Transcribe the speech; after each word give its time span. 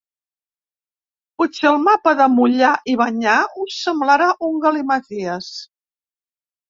Potser 1.41 1.67
el 1.71 1.77
mapa 1.83 2.13
de 2.21 2.27
‘mullar’ 2.37 2.71
i 2.93 2.97
‘banyar’ 3.03 3.61
us 3.65 3.79
semblarà 3.85 4.31
un 4.49 4.57
galimaties. 4.65 5.55